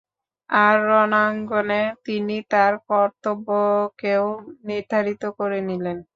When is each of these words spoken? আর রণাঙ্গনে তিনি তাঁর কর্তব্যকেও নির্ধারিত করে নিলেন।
আর 0.49 0.75
রণাঙ্গনে 0.89 1.81
তিনি 2.05 2.35
তাঁর 2.51 2.73
কর্তব্যকেও 2.89 4.25
নির্ধারিত 4.67 5.23
করে 5.37 5.59
নিলেন। 5.69 5.97